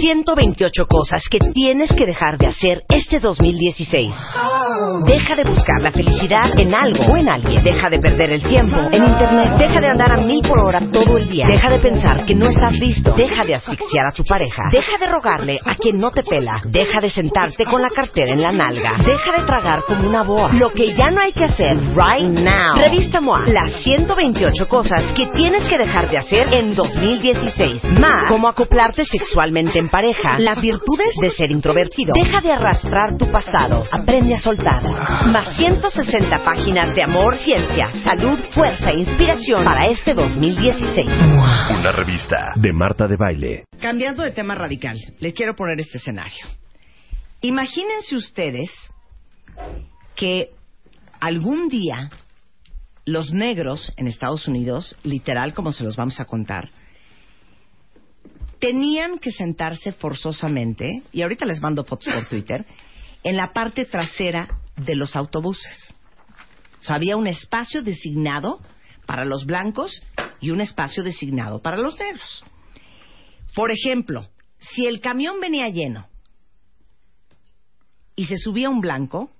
[0.00, 4.14] 128 cosas que tienes que dejar de hacer este 2016.
[5.04, 7.62] Deja de buscar la felicidad en algo o en alguien.
[7.64, 9.56] Deja de perder el tiempo en internet.
[9.58, 11.44] Deja de andar a mil por hora todo el día.
[11.48, 13.12] Deja de pensar que no estás listo.
[13.16, 14.62] Deja de asfixiar a tu pareja.
[14.70, 16.60] Deja de rogarle a quien no te pela.
[16.64, 18.96] Deja de sentarte con la cartera en la nalga.
[18.98, 20.52] Deja de tragar como una boa.
[20.52, 22.76] Lo que ya no hay que hacer right now.
[22.76, 23.46] Revista MOA.
[23.46, 27.82] Las 128 cosas que tienes que dejar de hacer en 2016.
[27.98, 30.38] Más, cómo acoplarte sexualmente en pareja.
[30.38, 32.12] Las virtudes de ser introvertido.
[32.14, 33.84] Deja de arrastrar tu pasado.
[33.90, 34.59] Aprende a soltar.
[34.62, 41.06] Más 160 páginas de amor, ciencia, salud, fuerza e inspiración para este 2016.
[41.06, 43.64] Una revista de Marta de Baile.
[43.80, 46.46] Cambiando de tema radical, les quiero poner este escenario.
[47.40, 48.70] Imagínense ustedes
[50.14, 50.50] que
[51.20, 52.10] algún día
[53.06, 56.68] los negros en Estados Unidos, literal como se los vamos a contar,
[58.58, 62.66] tenían que sentarse forzosamente, y ahorita les mando fotos por Twitter,
[63.22, 65.94] en la parte trasera de los autobuses.
[66.88, 68.60] Había un espacio designado
[69.06, 70.02] para los blancos
[70.40, 72.44] y un espacio designado para los negros.
[73.54, 74.28] Por ejemplo,
[74.58, 76.08] si el camión venía lleno
[78.16, 79.30] y se subía un blanco,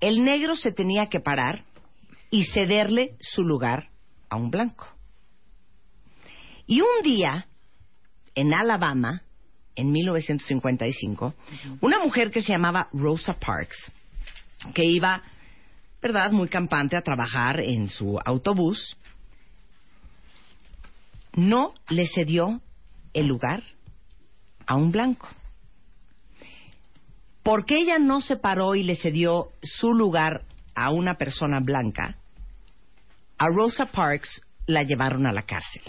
[0.00, 1.64] el negro se tenía que parar
[2.30, 3.90] y cederle su lugar
[4.28, 4.86] a un blanco.
[6.66, 7.48] Y un día,
[8.34, 9.22] en Alabama,
[9.78, 11.34] en 1955,
[11.80, 13.92] una mujer que se llamaba Rosa Parks,
[14.74, 15.22] que iba,
[16.02, 18.96] ¿verdad?, muy campante a trabajar en su autobús,
[21.34, 22.60] no le cedió
[23.14, 23.62] el lugar
[24.66, 25.28] a un blanco.
[27.44, 30.42] Porque ella no se paró y le cedió su lugar
[30.74, 32.16] a una persona blanca,
[33.38, 35.82] a Rosa Parks la llevaron a la cárcel.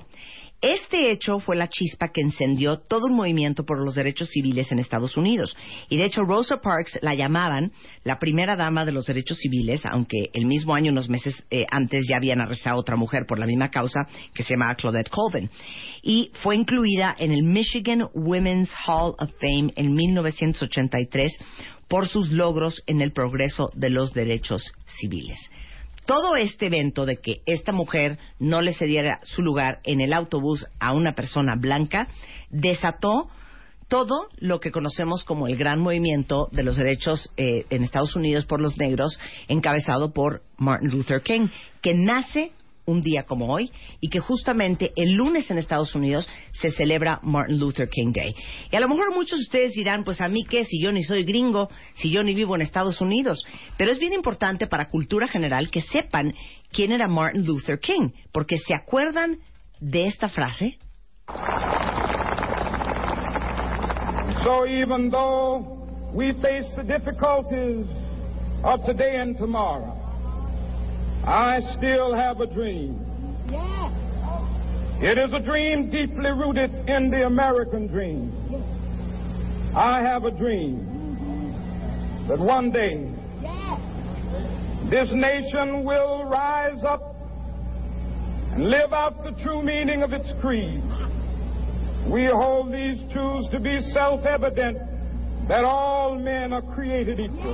[0.62, 4.80] Este hecho fue la chispa que encendió todo un movimiento por los derechos civiles en
[4.80, 5.56] Estados Unidos.
[5.88, 7.72] Y de hecho, Rosa Parks la llamaban
[8.03, 12.06] la primera dama de los derechos civiles, aunque el mismo año, unos meses eh, antes,
[12.09, 14.02] ya habían arrestado a otra mujer por la misma causa,
[14.34, 15.50] que se llamaba Claudette Colvin.
[16.02, 21.40] Y fue incluida en el Michigan Women's Hall of Fame en 1983
[21.88, 24.62] por sus logros en el progreso de los derechos
[25.00, 25.40] civiles
[26.09, 30.66] todo este evento de que esta mujer no le cediera su lugar en el autobús
[30.80, 32.08] a una persona blanca
[32.50, 33.30] desató
[33.88, 38.47] todo lo que conocemos como el gran movimiento de los derechos eh, en Estados Unidos
[38.47, 41.47] por los negros, encabezado por Martin Luther King,
[41.80, 42.53] que nace
[42.90, 47.60] un día como hoy y que justamente el lunes en Estados Unidos se celebra Martin
[47.60, 48.36] Luther King Day.
[48.72, 51.04] Y a lo mejor muchos de ustedes dirán, pues a mí qué, si yo ni
[51.04, 53.44] soy gringo, si yo ni vivo en Estados Unidos.
[53.78, 56.34] Pero es bien importante para cultura general que sepan
[56.72, 59.40] quién era Martin Luther King, porque se acuerdan
[59.80, 60.78] de esta frase.
[64.44, 65.80] So even though
[66.14, 67.86] we face the difficulties
[68.64, 69.99] of today and tomorrow,
[71.29, 73.06] I still have a dream.
[73.51, 73.91] Yes.
[75.00, 78.34] It is a dream deeply rooted in the American dream.
[79.75, 81.56] I have a dream
[82.28, 83.12] that one day
[83.44, 83.79] Yes.
[84.90, 87.16] this nation will rise up
[88.53, 90.81] and live out the true meaning of its creed.
[92.07, 94.79] We hold these truths to be self evident
[95.47, 97.53] that all men are created equal.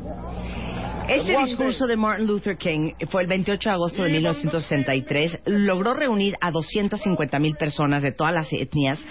[1.11, 5.39] Ese discurso de Martin Luther King fue el 28 de agosto de 1963.
[5.45, 9.03] Logró reunir a 250 mil personas de todas las etnias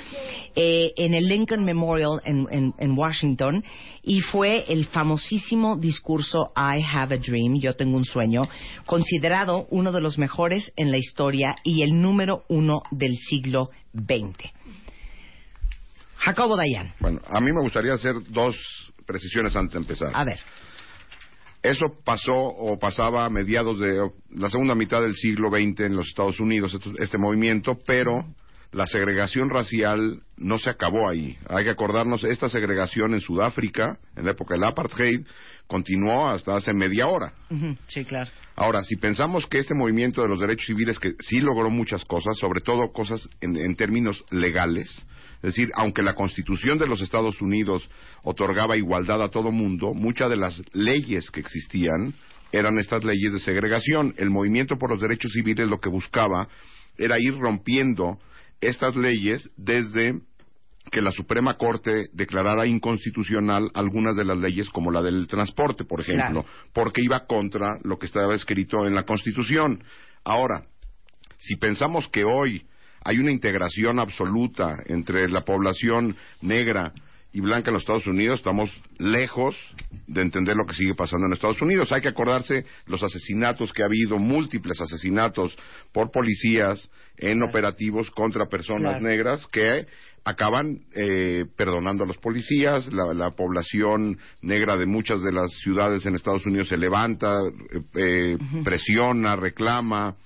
[0.55, 3.63] eh, en el Lincoln Memorial en, en- en Washington
[4.03, 8.49] y fue el famosísimo discurso I Have a Dream, Yo tengo un sueño,
[8.87, 14.51] considerado uno de los mejores en la historia y el número uno del siglo XX.
[16.17, 16.93] Jacobo Dayan.
[17.01, 18.57] Bueno, a mí me gustaría hacer dos
[19.07, 20.11] precisiones antes de empezar.
[20.15, 20.39] A ver.
[21.63, 26.09] Eso pasó o pasaba a mediados de la segunda mitad del siglo XX en los
[26.09, 28.25] Estados Unidos, este movimiento, pero
[28.73, 31.37] la segregación racial no se acabó ahí.
[31.49, 35.27] Hay que acordarnos, esta segregación en Sudáfrica, en la época del apartheid,
[35.67, 37.33] continuó hasta hace media hora.
[37.89, 38.31] Sí, claro.
[38.57, 42.39] Ahora, si pensamos que este movimiento de los derechos civiles, que sí logró muchas cosas,
[42.39, 44.89] sobre todo cosas en, en términos legales,
[45.43, 47.89] es decir, aunque la Constitución de los Estados Unidos
[48.23, 52.13] otorgaba igualdad a todo mundo, muchas de las leyes que existían
[52.53, 54.15] eran estas leyes de segregación.
[54.19, 56.49] El movimiento por los derechos civiles lo que buscaba
[56.99, 58.19] era ir rompiendo
[58.61, 60.21] estas leyes desde
[60.91, 66.01] que la Suprema Corte declarara inconstitucional algunas de las leyes como la del transporte, por
[66.01, 66.45] ejemplo,
[66.75, 69.83] porque iba contra lo que estaba escrito en la Constitución.
[70.25, 70.65] Ahora,
[71.39, 72.67] si pensamos que hoy
[73.05, 76.93] hay una integración absoluta entre la población negra
[77.33, 79.55] y blanca en los Estados Unidos, estamos lejos
[80.09, 81.93] de entender lo que sigue pasando en Estados Unidos.
[81.93, 85.57] Hay que acordarse los asesinatos que ha habido, múltiples asesinatos
[85.93, 89.07] por policías en operativos contra personas Claro.
[89.07, 89.87] negras que
[90.25, 96.05] acaban eh, perdonando a los policías, la, la población negra de muchas de las ciudades
[96.07, 97.39] en Estados Unidos se levanta,
[97.73, 100.17] eh, eh, presiona, reclama.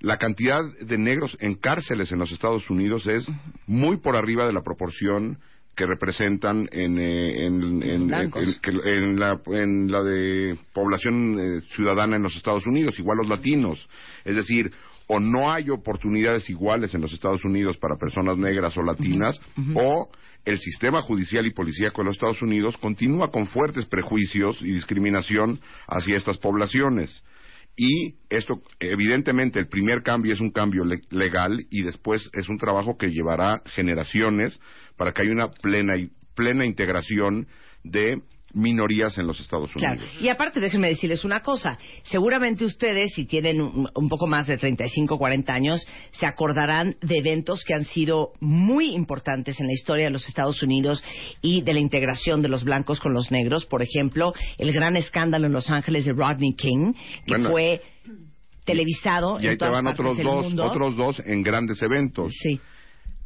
[0.00, 3.26] La cantidad de negros en cárceles en los Estados Unidos es
[3.66, 5.38] muy por arriba de la proporción
[5.76, 8.42] que representan en, eh, en, en- blancos.
[8.42, 13.18] en- que- en la, en la de población eh, ciudadana en los Estados Unidos, igual
[13.18, 13.88] los latinos.
[14.24, 14.72] Es decir,
[15.06, 19.40] o no hay oportunidades iguales en los Estados Unidos para personas negras o latinas,
[19.74, 20.10] o
[20.44, 25.60] el sistema judicial y policíaco de los Estados Unidos continúa con fuertes prejuicios y discriminación
[25.86, 27.22] hacia estas poblaciones.
[27.82, 32.58] Y esto, evidentemente, el primer cambio es un cambio le- legal y después es un
[32.58, 34.60] trabajo que llevará generaciones
[34.98, 35.94] para que haya una plena,
[36.34, 37.46] plena integración
[37.82, 38.20] de
[38.54, 40.00] minorías en los Estados Claro.
[40.00, 40.14] Unidos.
[40.20, 41.78] Y aparte, déjenme decirles una cosa.
[42.02, 47.18] Seguramente ustedes, si tienen un, un poco más de 35, 40 años, se acordarán de
[47.18, 51.02] eventos que han sido muy importantes en la historia de los Estados Unidos
[51.42, 53.66] y de la integración de los blancos con los negros.
[53.66, 56.92] Por ejemplo, el gran escándalo en Los Ángeles de Rodney King,
[57.26, 57.50] que Bueno.
[57.50, 57.82] fue
[58.64, 60.64] televisado Y en ahí te todas van partes otros del dos, mundo.
[60.64, 62.32] otros dos en grandes eventos.
[62.40, 62.60] Sí.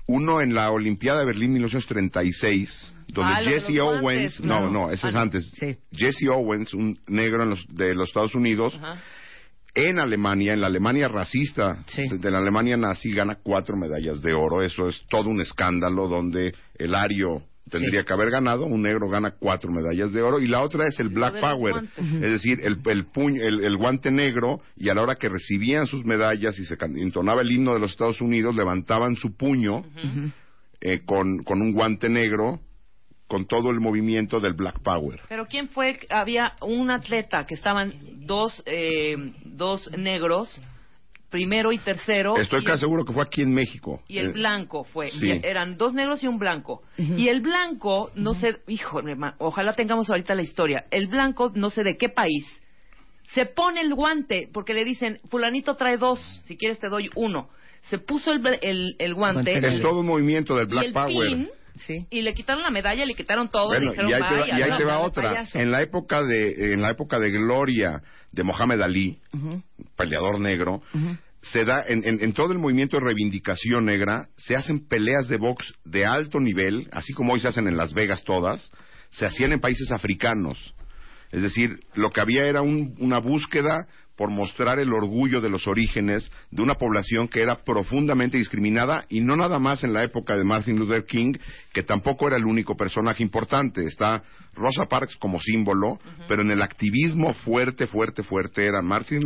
[0.06, 4.70] Uno en la Olimpiada de Berlín 1936, donde Ah, Jesse Owens, guantes, no, claro.
[4.70, 5.20] no, ese Ah, es no.
[5.20, 5.50] antes.
[5.58, 5.76] Sí.
[5.92, 9.00] Jesse Owens, un negro en los- de los Estados Unidos, Ajá.
[9.74, 12.02] en Alemania, en la Alemania racista, Sí.
[12.10, 14.62] de la Alemania nazi, gana cuatro medallas de oro.
[14.62, 18.06] Eso es todo un escándalo donde el ario tendría Sí.
[18.06, 21.08] que haber ganado, un negro gana cuatro medallas de oro y la otra es el
[21.08, 25.14] Black Power, es decir, el, el, puño- el, el guante negro y a la hora
[25.14, 29.34] que recibían sus medallas y se entonaba el himno de los Estados Unidos, levantaban su
[29.36, 29.82] puño
[30.80, 32.60] eh, con, con un guante negro
[33.26, 35.20] con todo el movimiento del Black Power.
[35.30, 35.98] Pero ¿quién fue?
[36.10, 37.94] Había un atleta que estaban
[38.26, 39.16] dos, eh,
[39.46, 40.60] dos negros,
[41.34, 42.36] primero y tercero.
[42.36, 44.00] Estoy y, casi seguro que fue aquí en México.
[44.06, 45.10] y el Eh, blanco fue.
[45.10, 45.26] sí.
[45.32, 46.82] Y eran dos negros y un blanco.
[46.96, 50.84] Y el blanco, no sé, híjole, ma- ojalá tengamos ahorita la historia.
[50.92, 52.44] El blanco, no sé de qué país,
[53.34, 57.48] se pone el guante porque le dicen, fulanito trae dos, si quieres te doy uno.
[57.90, 59.54] Se puso el, el, el guante.
[59.54, 61.28] Es y- todo un movimiento del y Black el Power.
[61.30, 61.48] pin,
[61.84, 62.06] Sí.
[62.10, 64.40] y le quitaron la medalla, le quitaron todo, Bueno, le dijeron y ahí te va,
[64.42, 64.76] "Vaya, y ahí no".
[64.78, 65.44] te va no, otra.
[65.54, 69.18] En la época de en la época de gloria de Mohamed Ali,
[69.96, 70.82] peleador negro,
[71.44, 75.36] se da en, en- en todo el movimiento de reivindicación negra se hacen peleas de
[75.36, 78.70] box de alto nivel, así como hoy se hacen en Las Vegas todas,
[79.10, 80.74] se hacían en países africanos.
[81.30, 83.86] Es decir, lo que había era un- una búsqueda
[84.16, 89.20] por mostrar el orgullo de los orígenes de una población que era profundamente discriminada y
[89.20, 91.32] no nada más en la época de Martin Luther King,
[91.72, 93.82] que tampoco era el único personaje importante.
[93.84, 94.22] Está
[94.54, 95.98] Rosa Parks como símbolo,
[96.28, 99.18] pero en el activismo fuerte, fuerte, fuerte era Martin,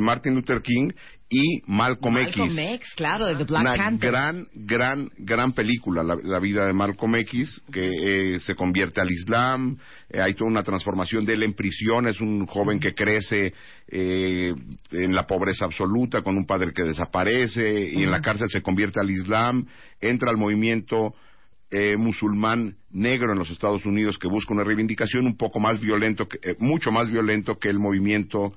[0.00, 0.90] Martin Luther King
[1.34, 4.10] y Malcolm, Malcolm X X, claro, de The Black una Panther.
[4.10, 7.88] gran, gran, gran película, la, la vida de Malcolm X, que
[8.34, 9.78] eh, se convierte al Islam,
[10.10, 13.54] eh, hay toda una transformación de él en prisión, es un joven que crece
[13.88, 14.52] eh,
[14.90, 19.00] en la pobreza absoluta, con un padre que desaparece, y en la cárcel se convierte
[19.00, 19.66] al Islam,
[20.00, 21.14] entra al movimiento
[21.70, 26.28] eh, musulmán negro en los Estados Unidos que busca una reivindicación un poco más violento,
[26.28, 28.52] que- eh, mucho más violento que el movimiento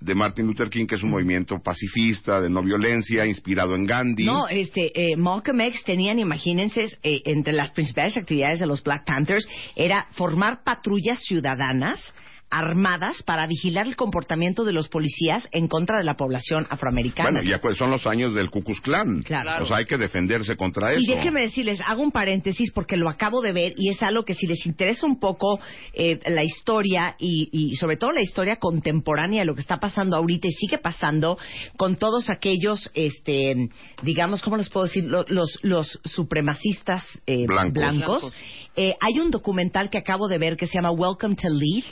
[0.00, 4.24] de Martin Luther King, que es un movimiento pacifista, de no violencia, inspirado en Gandhi.
[4.24, 9.04] No, este, eh, Malcolm X tenían, imagínense, eh, entre las principales actividades de los Black
[9.06, 9.46] Panthers
[9.76, 12.12] era formar patrullas ciudadanas
[12.52, 17.30] armadas para vigilar el comportamiento de los policías en contra de la población afroamericana.
[17.40, 19.22] Bueno, ya son los años del Ku Klux Klan.
[19.22, 19.64] Claro.
[19.64, 21.00] O sea, hay que defenderse contra eso.
[21.00, 24.34] Y déjenme decirles, hago un paréntesis porque lo acabo de ver y es algo que
[24.34, 25.58] si les interesa un poco
[25.94, 30.16] eh, la historia y, y sobre todo la historia contemporánea de lo que está pasando
[30.16, 31.38] ahorita y sigue pasando
[31.78, 33.70] con todos aquellos, este,
[34.02, 35.04] digamos, ¿cómo les puedo decir?
[35.04, 37.72] Lo- Los, los supremacistas eh, Blancos.
[37.72, 38.34] Blancos.
[38.76, 41.84] Eh, hay un documental que acabo de ver que se llama Welcome to Leith,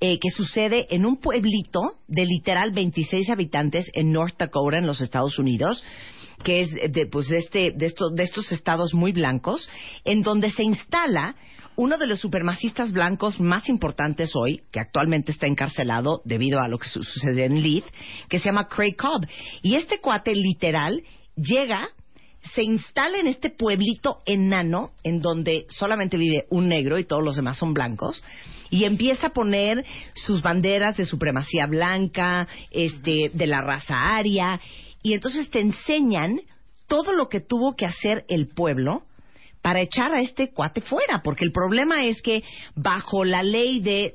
[0.00, 5.00] eh, que sucede en un pueblito de literal 26 habitantes en North Dakota, en los
[5.00, 5.84] Estados Unidos,
[6.42, 9.68] que es de, pues, de, este, de, estos, de estos estados muy blancos,
[10.04, 11.36] en donde se instala
[11.76, 16.78] uno de los supremacistas blancos más importantes hoy, que actualmente está encarcelado debido a lo
[16.78, 17.84] que su- sucedió en Leith,
[18.28, 19.26] que se llama Craig Cobb.
[19.62, 21.02] Y este cuate literal
[21.36, 21.88] llega
[22.54, 27.36] se instala en este pueblito enano en donde solamente vive un negro y todos los
[27.36, 28.22] demás son blancos
[28.70, 29.84] y empieza a poner
[30.14, 34.60] sus banderas de supremacía blanca, este, de la raza aria
[35.02, 36.40] y entonces te enseñan
[36.88, 39.02] todo lo que tuvo que hacer el pueblo
[39.62, 42.44] para echar a este cuate fuera, porque el problema es que
[42.76, 44.14] bajo la ley de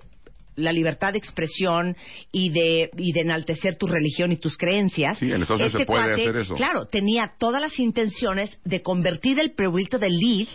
[0.56, 1.96] la libertad de expresión
[2.32, 5.18] y de, y de enaltecer tu religión y tus creencias.
[5.18, 6.54] Sí, en Estados Unidos se puede hacer eso.
[6.56, 10.50] Claro, tenía todas las intenciones de convertir el pueblito de Leith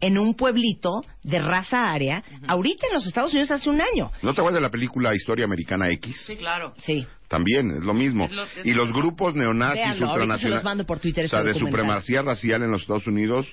[0.00, 4.10] en un pueblito de raza aria, ahorita en los Estados Unidos hace un año.
[4.22, 6.24] ¿No te acuerdas de la película Historia Americana X?
[6.26, 6.72] Sí, claro.
[6.76, 7.04] Sí.
[7.26, 8.24] También, es lo mismo.
[8.26, 10.56] Es lo- es y lo- los grupos neonazis Véanlo, ahorita se ultranacionales.
[10.56, 11.80] los mando por Twitter O sea, ese de documental.
[11.80, 13.46] supremacía racial en los Estados Unidos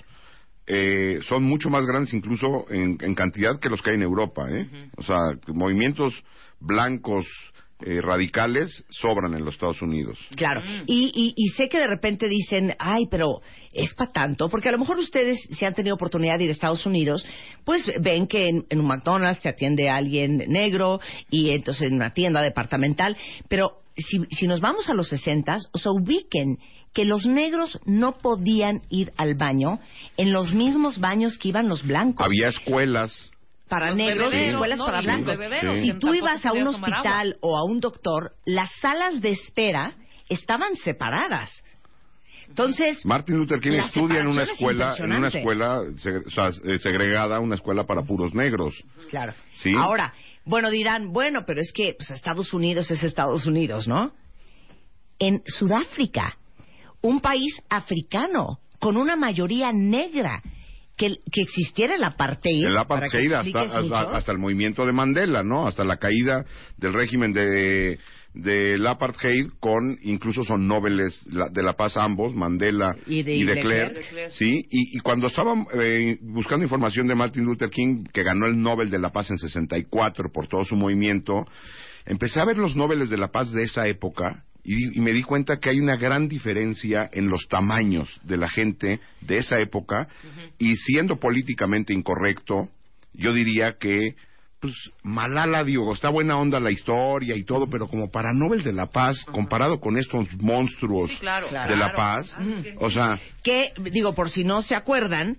[0.67, 4.48] eh, son mucho más grandes incluso en, en cantidad que los que hay en Europa.
[4.50, 4.67] ¿eh?
[4.98, 5.17] O sea,
[5.53, 6.24] movimientos
[6.60, 7.25] blancos
[7.81, 10.17] eh, radicales sobran en los Estados Unidos.
[10.36, 13.41] Claro, y, y, y sé que de repente dicen, ay, pero
[13.74, 16.53] es para tanto, porque a lo mejor ustedes, si han tenido oportunidad de ir a
[16.53, 17.25] Estados Unidos,
[17.65, 21.95] pues ven que en, en un McDonald's se atiende a alguien negro y entonces en
[21.95, 23.17] una tienda departamental,
[23.50, 26.57] pero si, si nos vamos a los sesentas, o sea, ubiquen
[26.95, 29.79] que los negros no podían ir al baño
[30.17, 33.31] en los mismos baños que iban los blancos Había escuelas.
[33.67, 34.85] para Los negros y escuelas ¿no?
[34.85, 35.35] para blancos.
[35.37, 35.81] Sí.
[35.81, 39.91] Si tú ibas a un hospital o a un doctor, las salas de espera
[40.29, 41.51] estaban separadas.
[42.47, 46.47] Entonces, Martin Luther King estudia en una es escuela, en una escuela seg- o sea,
[46.71, 48.73] eh, segregada, una escuela para puros negros.
[49.09, 49.33] claro.
[49.55, 49.73] Sí.
[49.77, 50.13] Ahora,
[50.45, 54.13] bueno, dirán, bueno, pero es que pues, Estados Unidos es Estados Unidos, ¿no?
[55.19, 56.37] En Sudáfrica,
[57.05, 60.41] un país africano con una mayoría negra,
[60.97, 62.65] que, que existiera el apartheid.
[62.65, 65.67] El apartheid hasta, hasta, hasta el movimiento de Mandela, ¿no?
[65.67, 66.45] Hasta la caída
[66.77, 68.00] del régimen de
[68.38, 73.62] del apartheid con incluso son nobeles de la paz ambos Mandela Y de- y de
[73.62, 74.31] Klerk.
[74.31, 78.62] sí y, y cuando estaba eh, buscando información de Martin Luther King que ganó el
[78.62, 81.45] Nobel de la Paz en 64 por todo su movimiento
[82.05, 85.22] empecé a ver los Nobeles de la Paz de esa época y, y me di
[85.24, 90.07] cuenta que hay una gran diferencia en los tamaños de la gente de esa época
[90.57, 92.69] y siendo políticamente incorrecto,
[93.13, 94.15] yo diría que
[94.60, 98.74] pues Malala, digo, está buena onda la historia y todo, pero como para Nobel de
[98.74, 101.45] la Paz, comparado con estos monstruos Sí, claro.
[101.48, 101.75] de claro.
[101.75, 102.36] la paz,
[102.79, 105.38] o sea, que, digo, por si no se acuerdan,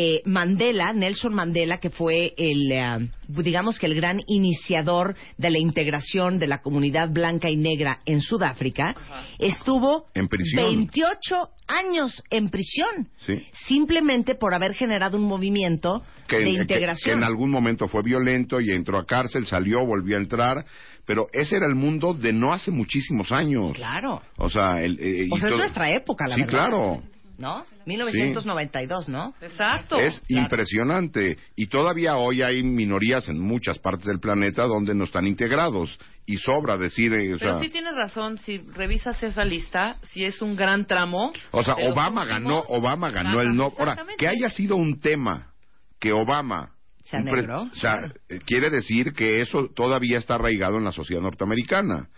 [0.00, 5.58] eh, Mandela, Nelson Mandela, que fue el, eh, digamos que el gran iniciador de la
[5.58, 8.94] integración de la comunidad blanca y negra en Sudáfrica,
[9.40, 10.66] estuvo En prisión.
[10.66, 13.34] 28 años en prisión, Sí.
[13.66, 17.18] simplemente por haber generado un movimiento que, de que- que integración.
[17.18, 20.64] en algún momento fue violento y entró a cárcel, salió, volvió a entrar,
[21.06, 23.72] pero ese era el mundo de no hace muchísimos años.
[23.72, 24.22] Claro.
[24.36, 26.58] O sea, el, eh, y O sea, es todo- nuestra época, la sí, verdad.
[26.68, 27.02] claro.
[27.38, 27.62] ¿No?
[27.86, 29.32] 1992, ¿no?
[29.40, 29.98] Exacto.
[29.98, 31.38] Es impresionante.
[31.54, 35.98] Y todavía hoy hay minorías en muchas partes del planeta donde no están integrados.
[36.26, 40.42] Y sobra decir, o Pero sea, sí tienes razón, si revisas esa lista, si es
[40.42, 41.32] un gran tramo.
[41.52, 43.72] o sea, Obama ganó, Obama ganó el no.
[43.78, 45.52] Ahora, que haya sido un tema
[46.00, 46.72] que Obama
[47.04, 48.14] Sea negro, o sea, claro.
[48.28, 52.08] eh, quiere decir que eso todavía está arraigado en la sociedad norteamericana.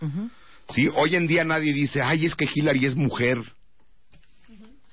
[0.69, 3.37] Sí, hoy en día nadie dice, ay, es que Hillary es mujer,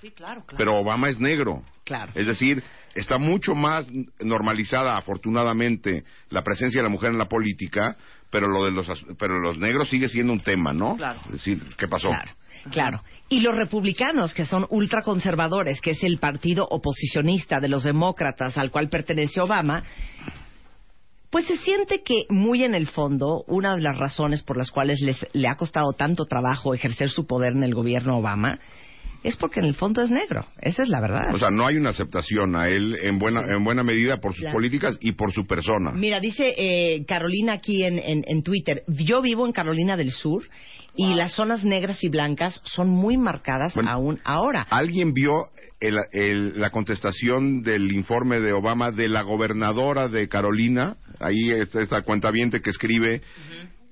[0.00, 0.56] Sí, claro, claro.
[0.56, 1.62] pero Obama es negro.
[1.84, 2.12] Claro.
[2.14, 2.62] Es decir,
[2.94, 3.88] está mucho más
[4.20, 7.96] normalizada, afortunadamente, la presencia de la mujer en la política,
[8.30, 8.86] pero lo de los,
[9.18, 10.96] pero los negros sigue siendo un tema, ¿no?
[10.96, 11.20] Claro.
[11.26, 12.08] Es decir, ¿qué pasó?
[12.10, 12.30] Claro,
[12.70, 13.02] claro.
[13.28, 18.70] Y los republicanos, que son ultraconservadores, que es el partido oposicionista de los demócratas al
[18.70, 19.82] cual pertenece Obama,
[21.30, 25.00] pues se siente que muy en el fondo, una de las razones por las cuales
[25.00, 28.58] les, le ha costado tanto trabajo ejercer su poder en el gobierno Obama,
[29.24, 30.46] es porque en el fondo es negro.
[30.60, 31.34] Esa es la verdad.
[31.34, 34.42] O sea, no hay una aceptación a él en buena, en buena medida por sus
[34.42, 34.54] Claro.
[34.56, 35.90] políticas y por su persona.
[35.92, 40.44] Mira, dice eh, Carolina aquí en, en, en Twitter, yo vivo en Carolina del Sur
[40.96, 44.66] y las zonas negras y blancas son muy marcadas Bueno, aún ahora.
[44.70, 45.46] ¿Alguien vio
[45.80, 50.96] el- el- la contestación del informe de Obama de la gobernadora de Carolina?
[51.20, 53.20] Ahí está esta cuentaviente que escribe.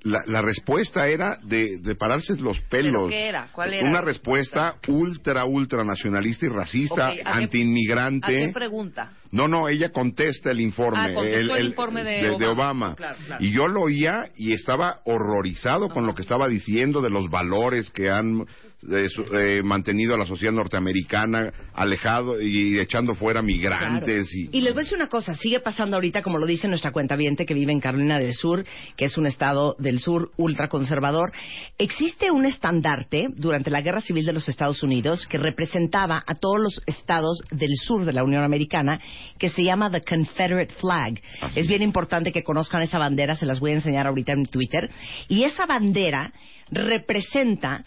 [0.07, 3.11] La, la respuesta era de, de pararse los pelos.
[3.11, 3.49] qué era?
[3.53, 3.89] ¿Cuál era?
[3.89, 8.27] Una respuesta ultra, ultra nacionalista y racista, Ok, ¿a qué- antiinmigrante.
[8.45, 9.13] ¿A qué pregunta?
[9.37, 12.53] No, no, ella contesta el informe, Ah, el informe de Obama.
[12.53, 12.95] Obama.
[12.97, 13.45] Claro, claro.
[13.45, 17.91] Y yo lo oía y estaba horrorizado con lo que estaba diciendo de los valores
[17.91, 18.47] que han
[18.93, 24.29] eh, su- eh, mantenido a la sociedad norteamericana alejado y echando fuera migrantes.
[24.31, 24.51] Claro.
[24.53, 27.17] Y, les voy a decir una cosa, sigue pasando ahorita, como lo dice nuestra cuenta
[27.17, 28.65] que vive en Carolina del Sur,
[28.97, 31.33] que es un estado del sur ultraconservador.
[31.79, 36.61] Existe un estandarte durante la Guerra Civil de los Estados Unidos que representaba a todos
[36.61, 39.01] los estados del sur de la Unión Americana,
[39.39, 41.21] que se llama the Confederate Flag.
[41.41, 44.47] Así es bien importante que conozcan esa bandera, se las voy a enseñar ahorita en
[44.47, 44.91] Twitter.
[45.29, 46.33] Y esa bandera
[46.71, 47.85] representa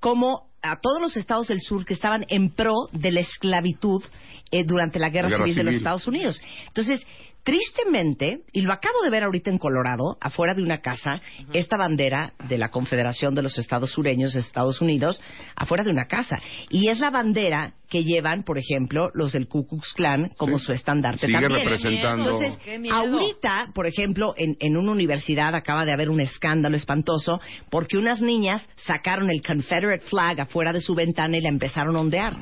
[0.00, 4.02] como a todos los estados del sur que estaban en pro de la esclavitud
[4.50, 5.74] eh, durante la guerra, Guerra civil, de los.
[5.74, 6.40] Estados Unidos.
[6.68, 7.06] Entonces,
[7.46, 11.20] tristemente, y lo acabo de ver ahorita en Colorado, afuera de una casa,
[11.52, 15.22] esta bandera de la Confederación de los Estados Sureños de Estados Unidos,
[15.54, 16.38] afuera de una casa.
[16.70, 20.64] Y es la bandera que llevan, por ejemplo, los del Ku Klux Klan como Sí.
[20.66, 21.60] su estandarte Sigue también.
[21.68, 22.58] representando- Entonces,
[22.92, 27.38] ahorita, por ejemplo, en, en una universidad acaba de haber un escándalo espantoso
[27.70, 32.00] porque unas niñas sacaron el Confederate flag afuera de su ventana y la empezaron a
[32.00, 32.34] ondear.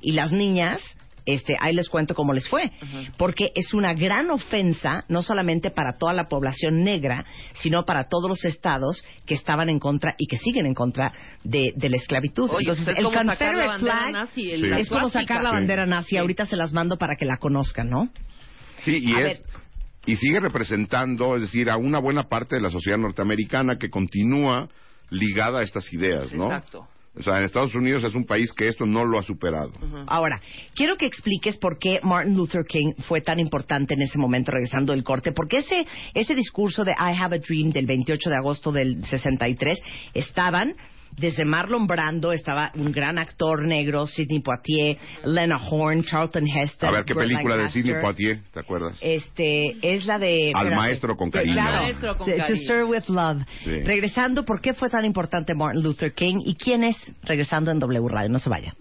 [0.00, 0.80] Y las niñas,
[1.26, 2.70] este, ahí les cuento cómo les fue.
[3.16, 7.24] Porque es una gran ofensa, no solamente para toda la población negra,
[7.54, 11.12] sino para todos los estados que estaban en contra y que siguen en contra
[11.44, 12.50] de, de la esclavitud.
[12.50, 14.66] Oye, Entonces, pues es el como sacar la Confederate flag nazi, el- Sí.
[14.68, 16.08] la es como sacar la bandera nazi.
[16.10, 16.16] Sí.
[16.16, 18.08] Ahorita se las mando para que la conozcan, ¿no?
[18.84, 19.44] sí, y A es
[20.04, 24.68] y sigue representando, es decir, a una buena parte de la sociedad norteamericana que continúa
[25.10, 26.46] ligada a estas ideas, ¿no?
[26.46, 26.88] Exacto.
[27.14, 29.72] O sea, en Estados Unidos es un país que esto no lo ha superado.
[30.06, 30.40] Ahora,
[30.74, 34.92] quiero que expliques por qué Martin Luther King fue tan importante en ese momento, regresando
[34.92, 38.72] del corte, porque ese, ese discurso de I Have a Dream del 28 de agosto
[38.72, 39.78] del 63
[40.14, 40.74] estaban
[41.16, 46.88] desde Marlon Brando, estaba un gran actor negro, Sidney Poitier, Lena Horne, Charlton Heston.
[46.88, 47.70] A ver, ¿qué Burt película de.
[47.70, 48.98] Sidney Poitier, te acuerdas?
[49.02, 50.52] Este, es la de...
[50.54, 50.76] Al espérate.
[50.76, 51.54] maestro con cariño.
[51.54, 52.66] Claro, Al maestro con To- To cariño.
[52.66, 53.42] Serve with Love.
[53.64, 53.70] Sí.
[53.82, 56.96] Regresando, ¿por qué fue tan importante Martin Luther King y quién es?
[57.22, 58.74] Regresando en W Radio, no se vaya.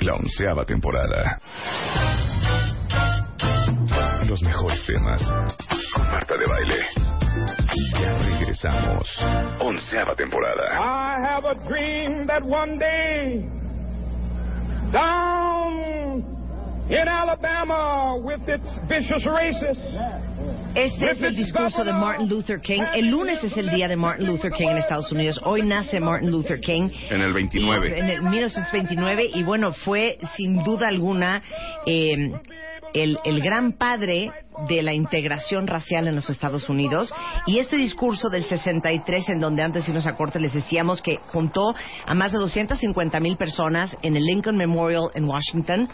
[0.00, 1.40] La onceava temporada.
[4.28, 5.22] Los mejores temas.
[5.94, 6.80] Con Marta de Baile.
[8.00, 9.08] Ya regresamos.
[9.60, 10.78] Onceava temporada.
[10.80, 13.44] I have a dream that one day,
[14.92, 16.24] down
[16.88, 19.82] in Alabama with its vicious racists,
[20.74, 22.82] Este es el discurso de Martin Luther King.
[22.94, 25.40] El lunes es el día de Martin Luther King en Estados Unidos.
[25.44, 26.88] Hoy nace Martin Luther King.
[27.10, 27.98] En el 29.
[27.98, 31.42] En el 1929 y bueno, fue sin duda alguna
[31.86, 32.32] eh,
[32.94, 34.32] el, el gran padre
[34.68, 37.12] de la integración racial en los Estados Unidos.
[37.46, 41.74] Y este discurso del 63 en donde antes irnos a les decíamos que juntó
[42.06, 45.88] a más de 250 mil personas en el Lincoln Memorial en Washington.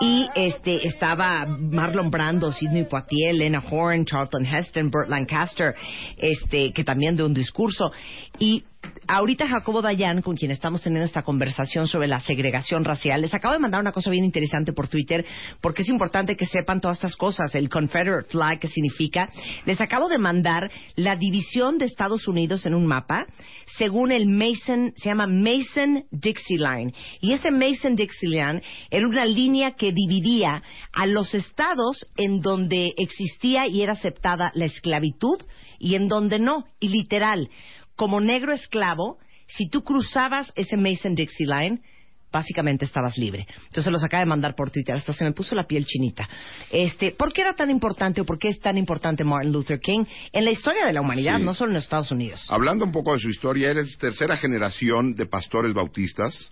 [0.00, 5.74] Y este estaba Marlon Brando, Sidney Poitier, Lena Horne, Charlton Heston, Burt Lancaster,
[6.16, 7.90] este que también de un discurso.
[8.38, 8.64] Y
[9.06, 13.54] ahorita Jacobo Dayan, con quien estamos teniendo esta conversación sobre la segregación racial, les acabo
[13.54, 15.24] de mandar una cosa bien interesante por Twitter,
[15.60, 19.30] porque es importante que sepan todas estas cosas, el Confederate Flag, que significa.
[19.66, 23.26] Les acabo de mandar la división de Estados Unidos en un mapa,
[23.78, 26.92] según el Mason, se llama Mason-Dixie Line.
[27.20, 33.66] Y ese Mason-Dixie Line era una línea que dividía a los estados en donde existía
[33.66, 35.40] y era aceptada la esclavitud
[35.78, 36.64] y en donde no.
[36.80, 37.48] Y literal,
[37.96, 41.80] como negro esclavo, si tú cruzabas ese Mason-Dixie Line,
[42.32, 43.46] básicamente estabas libre.
[43.66, 46.28] Entonces los acaba de mandar por Twitter, hasta se me puso la piel chinita.
[46.70, 50.04] Este, ¿Por qué era tan importante o por qué es tan importante Martin Luther King
[50.32, 51.44] en la historia de la humanidad, Sí.
[51.44, 52.44] no solo en Estados Unidos?
[52.50, 56.50] Hablando un poco de su historia, eres tercera generación de pastores bautistas.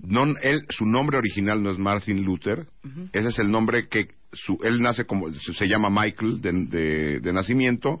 [0.00, 2.66] No, él, su nombre original no es Martin Luther.
[3.12, 7.32] Ese es el nombre que su, él nace como se llama Michael de, de- de
[7.32, 8.00] nacimiento.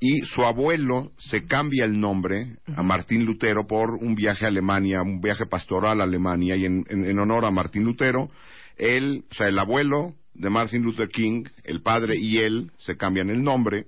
[0.00, 5.02] Y su abuelo se cambia el nombre a Martín Lutero por un viaje a Alemania,
[5.02, 6.56] un viaje pastoral a Alemania.
[6.56, 8.30] Y en, en- en honor a Martín Lutero,
[8.76, 13.30] él, o sea, el abuelo de Martin Luther King, el padre y él se cambian
[13.30, 13.86] el nombre.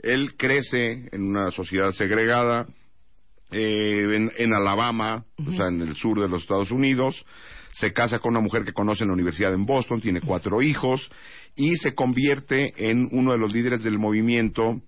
[0.00, 2.66] Él crece en una sociedad segregada
[3.52, 7.24] eh, en, en Alabama, o sea, en el sur de los Estados Unidos.
[7.72, 11.10] Se casa con una mujer que conoce en la universidad en Boston, tiene cuatro hijos
[11.56, 14.80] y se convierte en uno de los líderes del movimiento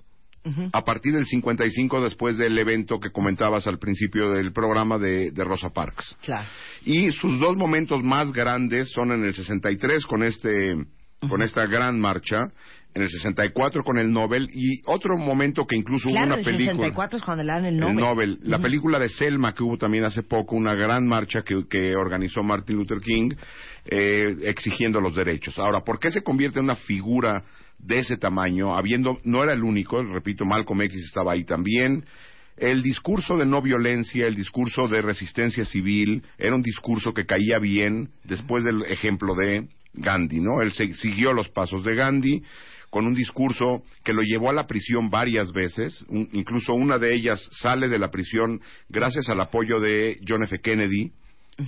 [0.72, 5.44] a partir del 55 después del evento que comentabas al principio del programa de, de
[5.44, 6.16] Rosa Parks.
[6.22, 6.46] Claro.
[6.85, 10.74] Y sus dos momentos más grandes son en el 63 con este
[11.29, 12.48] con esta gran marcha,
[12.95, 16.45] en el 64 con el Nobel y otro momento que incluso Claro, hubo una el
[16.45, 18.39] película 64 es cuando le dan el el Nobel.
[18.45, 22.43] La película de Selma que hubo también hace poco, una gran marcha que, que organizó
[22.45, 23.31] Martin Luther King
[23.85, 25.59] eh, exigiendo los derechos.
[25.59, 27.43] Ahora, ¿por qué se convierte en una figura
[27.79, 28.77] de ese tamaño?
[28.77, 32.05] Habiendo, no era el único, repito, Malcolm X estaba ahí también.
[32.57, 37.59] El discurso de no violencia, el discurso de resistencia civil, era un discurso que caía
[37.59, 40.63] bien después del ejemplo de Gandhi, ¿no?
[40.63, 42.43] Él se- siguió los pasos de Gandhi
[42.95, 47.13] con un discurso que lo llevó a la prisión varias veces, un- incluso una de
[47.13, 50.61] ellas sale de la prisión gracias al apoyo de John F.
[50.61, 51.11] Kennedy,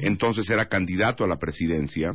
[0.02, 2.12] entonces era candidato a la presidencia.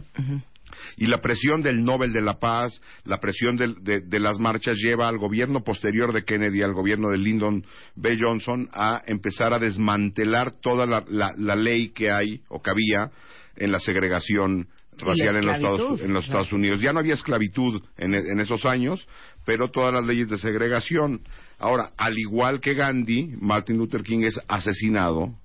[0.96, 4.78] Y la presión del Nobel de la Paz, la presión del- de, de las marchas
[4.78, 7.66] lleva al gobierno posterior de Kennedy, al gobierno de Lyndon
[7.98, 8.18] B.
[8.18, 13.12] Johnson, a empezar a desmantelar toda la, la- la ley que hay o que había
[13.58, 16.42] en la segregación racial en los, Estados, esclavitud, en los claro.
[16.42, 16.82] Estados Unidos.
[16.82, 19.08] Ya no había esclavitud en, en esos años,
[19.46, 21.22] pero todas las leyes de segregación.
[21.58, 25.36] Ahora, al igual que Gandhi, Martin Luther King es asesinado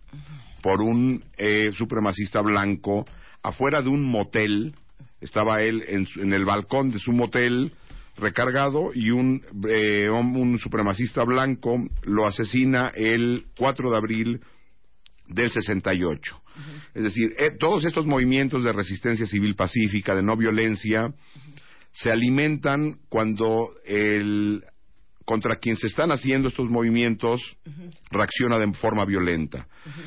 [0.63, 3.05] por un eh, supremacista blanco
[3.43, 4.75] afuera de un motel.
[5.21, 7.73] Estaba él en, en el balcón de su motel
[8.17, 14.41] recargado y un, eh, un supremacista blanco lo asesina el 4 de abril
[15.29, 16.41] del 68.
[16.95, 21.13] Es decir, eh, todos estos movimientos de resistencia civil pacífica, de no violencia,
[21.93, 24.63] se alimentan cuando el
[25.27, 27.57] contra quien se están haciendo estos movimientos
[28.11, 29.67] reacciona de forma violenta.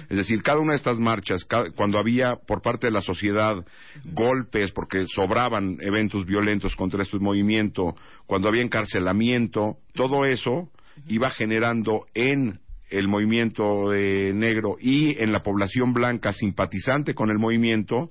[0.10, 3.64] Es decir, cada una de estas marchas, cuando había por parte de la sociedad
[4.06, 10.72] golpes porque sobraban eventos violentos contra este movimiento, cuando había encarcelamiento, todo eso
[11.08, 17.38] iba generando en el movimiento eh, negro y en la población blanca simpatizante con el
[17.38, 18.10] movimiento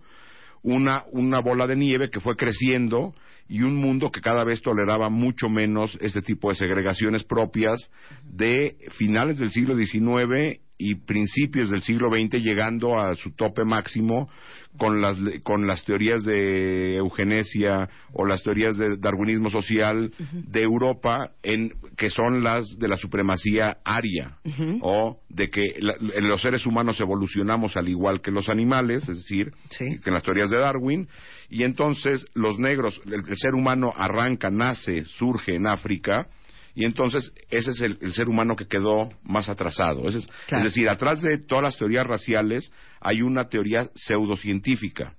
[0.63, 3.15] una, una bola de nieve que fue creciendo
[3.49, 7.91] y un mundo que cada vez toleraba mucho menos este tipo de segregaciones propias
[8.25, 14.29] de finales del siglo XIX y principios del siglo XX llegando a su tope máximo
[14.77, 21.33] con las, con las teorías de eugenesia o las teorías de darwinismo social de Europa
[21.43, 24.37] en, que son las de la supremacía aria
[24.83, 29.51] o de que la- los seres humanos evolucionamos al igual que los animales, es decir,
[29.71, 29.85] Sí.
[30.05, 31.09] que en las teorías de Darwin,
[31.51, 36.27] y entonces los negros, el, el ser humano arranca, nace, surge en África,
[36.75, 40.07] y entonces ese es el, el ser humano que quedó más atrasado.
[40.09, 40.65] Ese es, Claro.
[40.65, 45.15] es decir, atrás de todas las teorías raciales hay una teoría pseudocientífica,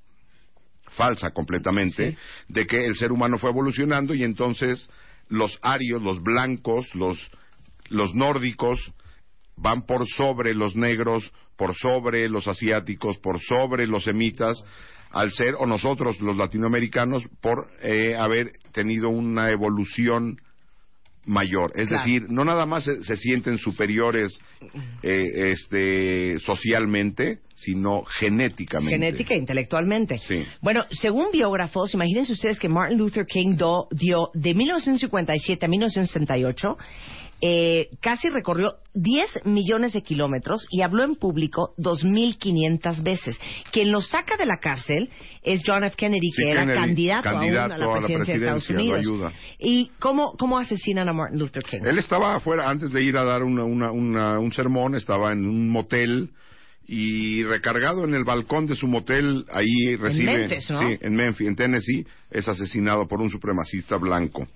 [0.92, 4.90] falsa completamente, de que el ser humano fue evolucionando y entonces
[5.28, 7.18] los arios, los blancos, los,
[7.90, 8.92] los nórdicos,
[9.58, 14.64] van por sobre los negros, por sobre los asiáticos, por sobre los semitas,
[15.12, 20.38] al ser, o nosotros los latinoamericanos, por eh, haber tenido una evolución
[21.26, 21.72] mayor.
[21.76, 22.04] Es Claro.
[22.04, 24.40] decir, no nada más se, se sienten superiores
[25.04, 28.96] eh, este, socialmente, sino genéticamente.
[28.96, 30.18] Genética e intelectualmente.
[30.20, 30.46] Sí.
[30.62, 36.78] Bueno, según biógrafos, imagínense ustedes que Martin Luther King do- dio de 1957 a 1968,
[37.42, 43.38] eh, casi recorrió 10 millones de kilómetros y habló en público 2.500 veces.
[43.72, 45.10] Quien lo saca de la cárcel
[45.44, 45.96] es John F.
[45.96, 48.66] Kennedy, Sí, que era Kennedy, candidato, aún candidato a la a la presidencia, de Estados
[48.68, 49.32] presidencia, Unidos.
[49.32, 49.34] ayuda.
[49.60, 51.80] ¿Y cómo, cómo asesinan a Martin Luther King?
[51.86, 55.48] Él estaba afuera, antes de ir a dar una- una- una- un sermón, estaba en
[55.48, 56.30] un motel
[56.88, 60.40] y recargado en el balcón de su motel, ahí recibe...
[60.40, 60.80] Memphis, ¿no?
[60.80, 64.48] Sí, en Memphis, en Tennessee, es asesinado por un supremacista blanco.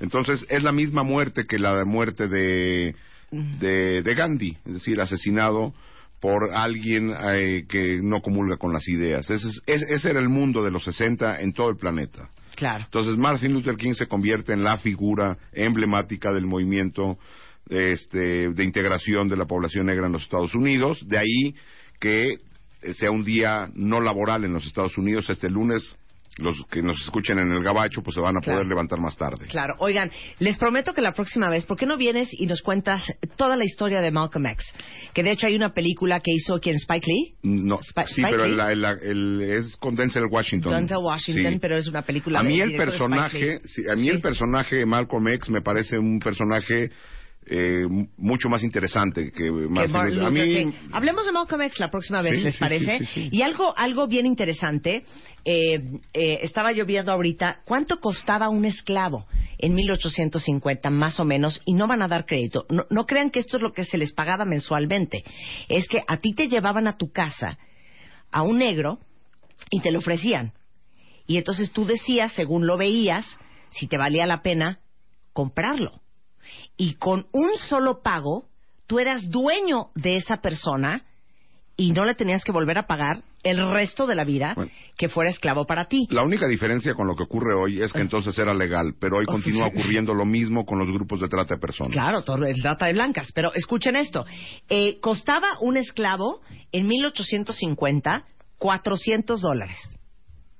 [0.00, 2.94] Entonces, es la misma muerte que la muerte de,
[3.30, 5.72] de, de Gandhi, es decir, asesinado
[6.20, 9.28] por alguien eh, que no comulga con las ideas.
[9.30, 12.28] Ese, es- ese- ese era el mundo de los 60 en todo el planeta.
[12.54, 12.84] Claro.
[12.84, 17.18] Entonces Martin Luther King se convierte en la figura emblemática del movimiento
[17.68, 21.06] este, de integración de la población negra en los Estados Unidos.
[21.06, 21.54] De ahí
[22.00, 22.32] que
[22.82, 25.96] eh, sea un día no laboral en los Estados Unidos este lunes.
[26.38, 28.58] Los que nos escuchen en el gabacho pues se van a Claro.
[28.58, 29.46] poder levantar más tarde.
[29.46, 33.02] Claro, oigan, les prometo que la próxima vez, ¿por qué no vienes y nos cuentas
[33.36, 34.66] toda la historia de Malcolm X?
[35.14, 38.30] Que de hecho hay una película que hizo quien Spike Lee, No, Spi- sí, Spike
[38.30, 38.72] pero Lee.
[38.72, 40.72] el- el- el- es con Denzel Washington.
[40.72, 41.58] Denzel Washington, Sí.
[41.58, 44.10] pero es una película a mí el personaje sí, a mí Sí.
[44.10, 46.90] el personaje de Malcolm X me parece un personaje
[47.48, 47.84] eh,
[48.16, 50.72] mucho más interesante que Martin Luther- a mí.
[50.92, 53.04] Hablemos de Malcolm X la próxima vez, Sí, ¿les sí, parece?
[53.06, 53.28] sí.
[53.30, 55.04] Y algo, algo bien interesante,
[55.44, 55.74] eh,
[56.12, 59.26] eh, estaba yo viendo ahorita, ¿cuánto costaba un esclavo
[59.58, 61.60] en 1850 más o menos?
[61.64, 62.66] Y no van a dar crédito.
[62.68, 65.22] No, no crean que esto es lo que se les pagaba mensualmente.
[65.68, 67.58] Es que a ti te llevaban a tu casa
[68.32, 68.98] a un negro
[69.70, 70.52] y te lo ofrecían.
[71.28, 73.24] Y entonces tú decías, según lo veías,
[73.70, 74.80] si te valía la pena
[75.32, 76.00] comprarlo.
[76.76, 78.46] Y con un solo pago,
[78.86, 81.02] tú eras dueño de esa persona
[81.76, 84.70] y no le tenías que volver a pagar el resto de la vida Bueno.
[84.96, 86.08] que fuera esclavo para ti.
[86.10, 89.26] La única diferencia con lo que ocurre hoy es que entonces era legal, pero hoy
[89.26, 91.92] continúa ocurriendo lo mismo con los grupos de trata de personas.
[91.92, 93.30] Claro, todo es trata de blancas.
[93.34, 94.24] Pero escuchen esto.
[94.68, 96.40] Eh, costaba un esclavo
[96.72, 98.24] en 1850
[98.58, 99.76] 400 dólares.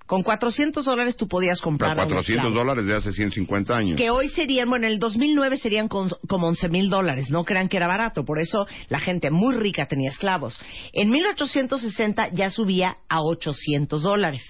[0.06, 2.54] Con 400 dólares tú podías comprar a un 400 esclavo.
[2.54, 3.96] dólares de hace 150 años.
[3.98, 7.28] que hoy serían, bueno, en el 2009 serían con- como 11 mil dólares.
[7.30, 8.24] No crean que era barato.
[8.24, 10.58] Por eso la gente muy rica tenía esclavos.
[10.92, 14.42] En 1860 ya subía a 800 dólares,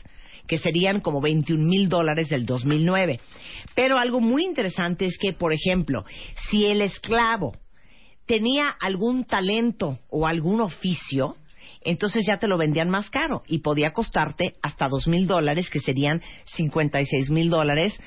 [0.46, 3.20] que serían como 21 mil dólares del 2009.
[3.74, 6.04] Pero algo muy interesante es que, por ejemplo,
[6.50, 7.52] si el esclavo
[8.26, 11.36] tenía algún talento o algún oficio,
[11.86, 15.80] entonces ya te lo vendían más caro y podía costarte hasta dos mil dólares, que
[15.80, 17.98] serían 56 mil dólares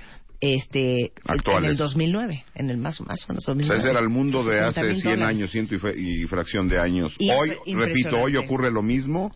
[0.41, 1.65] este, Actuales.
[1.65, 3.79] en el 2009, en el más, más o menos O sea, 2009.
[3.79, 5.35] ese era el mundo de 60 hace mil 100 dólares.
[5.35, 7.15] años, ciento y, fracción de años.
[7.19, 9.35] Y hoy, repito, hoy ocurre lo mismo,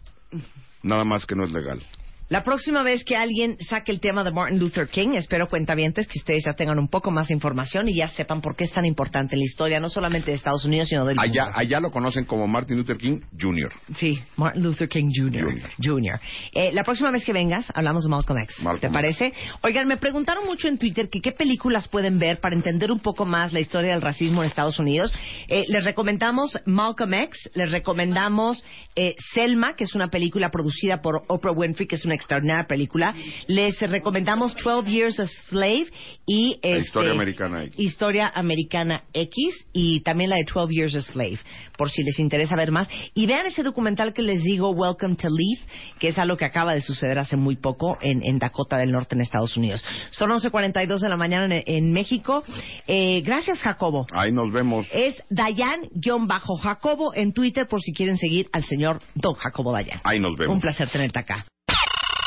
[0.82, 1.82] nada más que no es legal.
[2.30, 6.18] La próxima vez que alguien saque el tema de Martin Luther King, espero cuentavientes que
[6.18, 8.86] ustedes ya tengan un poco más de información y ya sepan por qué es tan
[8.86, 11.60] importante en la historia, no solamente de Estados Unidos, sino del Allá, mundo.
[11.60, 13.72] allá lo conocen como Martin Luther King Jr.
[13.98, 15.44] Sí, Martin Luther King Jr.
[15.44, 15.70] Jr.
[15.84, 16.20] Jr.
[16.56, 18.56] Eh, la próxima vez que vengas, hablamos de Malcolm X.
[18.64, 18.94] Malcolm ¿Te X.
[18.94, 19.34] parece?
[19.62, 23.26] Oigan, me preguntaron mucho en Twitter que qué películas pueden ver para entender un poco
[23.26, 25.14] más la historia del racismo en Estados Unidos.
[25.50, 28.64] Eh, les recomendamos Malcolm X, les recomendamos
[28.96, 33.14] eh, Selma, que es una película producida por Oprah Winfrey, que es una extraordinaria película.
[33.48, 35.88] Les recomendamos 12 Years a Slave
[36.26, 36.60] y...
[36.62, 37.80] Este, historia americana X.
[37.80, 41.40] Historia Americana X y también la de 12 Years a Slave,
[41.78, 42.88] por si les interesa ver más.
[43.14, 45.62] Y vean ese documental que les digo, Welcome to Leaf,
[46.00, 49.16] que es algo que acaba de suceder hace muy poco en, en Dakota del Norte,
[49.16, 49.84] en Estados Unidos.
[50.12, 52.44] Son 11.42 de la mañana en, en México.
[52.88, 54.06] Eh, gracias, Jacobo.
[54.14, 54.88] Ahí nos vemos.
[54.94, 60.00] Es Dayan-Jacobo en Twitter por si quieren seguir al señor Don Jacobo Dayan.
[60.04, 60.56] Ahí nos vemos.
[60.56, 61.46] Un placer tenerte acá.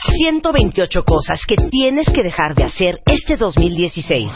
[0.07, 4.31] 128 cosas que tienes que dejar de hacer este 2016.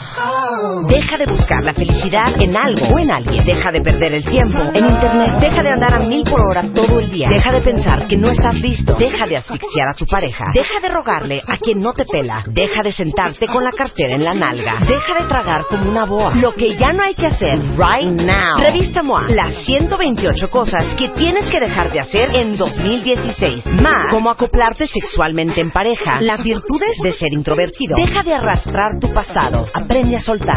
[0.87, 3.43] Deja de buscar la felicidad en algo o en alguien.
[3.43, 5.39] Deja de perder el tiempo en Internet.
[5.39, 7.27] Deja de andar a mil por hora todo el día.
[7.29, 8.95] Deja de pensar que no estás listo.
[8.95, 10.45] Deja de asfixiar a tu pareja.
[10.53, 12.43] Deja de rogarle a quien no te pela.
[12.47, 14.79] Deja de sentarte con la cartera en la nalga.
[14.81, 16.35] Deja de tragar como una boa.
[16.35, 18.57] Lo que ya no hay que hacer right now.
[18.59, 19.27] Revista MOA.
[19.29, 23.65] Las 128 cosas que tienes que dejar de hacer en 2016.
[23.81, 26.21] Más, cómo acoplarte sexualmente en pareja.
[26.21, 27.95] Las virtudes de ser introvertido.
[27.95, 29.65] Deja de arrastrar tu pasado.
[29.73, 30.50] Aprende a soltar.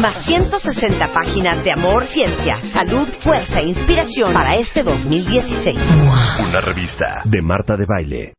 [0.00, 5.76] Más 160 páginas de amor, ciencia, salud, fuerza e inspiración para este 2016.
[6.40, 8.32] Una revista de Marta de Baile.